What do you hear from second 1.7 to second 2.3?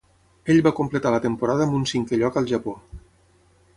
un cinquè